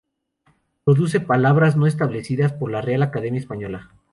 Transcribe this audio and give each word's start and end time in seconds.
Produce 0.83 1.19
palabras 1.19 1.77
no 1.77 1.85
establecidas 1.85 2.51
por 2.53 2.71
la 2.71 2.81
Real 2.81 3.03
Academia 3.03 3.39
Española. 3.39 3.91